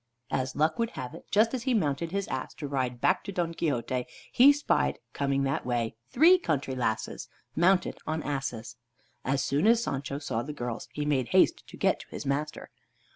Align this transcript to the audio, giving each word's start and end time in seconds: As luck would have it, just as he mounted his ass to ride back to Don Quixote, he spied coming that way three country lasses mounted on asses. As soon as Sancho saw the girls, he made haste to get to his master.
As 0.31 0.55
luck 0.55 0.79
would 0.79 0.89
have 0.97 1.13
it, 1.13 1.27
just 1.29 1.53
as 1.53 1.61
he 1.61 1.75
mounted 1.75 2.09
his 2.11 2.27
ass 2.29 2.55
to 2.55 2.67
ride 2.67 2.99
back 2.99 3.23
to 3.23 3.31
Don 3.31 3.53
Quixote, 3.53 4.07
he 4.31 4.51
spied 4.51 4.97
coming 5.13 5.43
that 5.43 5.63
way 5.63 5.93
three 6.09 6.39
country 6.39 6.73
lasses 6.73 7.27
mounted 7.55 7.99
on 8.07 8.23
asses. 8.23 8.77
As 9.23 9.43
soon 9.43 9.67
as 9.67 9.83
Sancho 9.83 10.17
saw 10.17 10.41
the 10.41 10.53
girls, 10.53 10.87
he 10.91 11.05
made 11.05 11.27
haste 11.27 11.67
to 11.67 11.77
get 11.77 11.99
to 11.99 12.09
his 12.09 12.25
master. 12.25 12.71